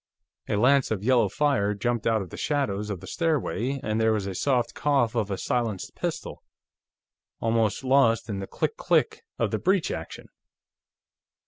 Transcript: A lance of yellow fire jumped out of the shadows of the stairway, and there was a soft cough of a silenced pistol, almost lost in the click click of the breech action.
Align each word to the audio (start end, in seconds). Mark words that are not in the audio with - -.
A 0.49 0.55
lance 0.55 0.89
of 0.89 1.03
yellow 1.03 1.29
fire 1.29 1.75
jumped 1.75 2.07
out 2.07 2.23
of 2.23 2.31
the 2.31 2.35
shadows 2.37 2.89
of 2.89 3.01
the 3.01 3.05
stairway, 3.05 3.79
and 3.83 4.01
there 4.01 4.11
was 4.13 4.25
a 4.25 4.33
soft 4.33 4.73
cough 4.73 5.13
of 5.13 5.29
a 5.29 5.37
silenced 5.37 5.93
pistol, 5.93 6.41
almost 7.39 7.83
lost 7.83 8.27
in 8.27 8.39
the 8.39 8.47
click 8.47 8.77
click 8.77 9.23
of 9.37 9.51
the 9.51 9.59
breech 9.59 9.91
action. 9.91 10.29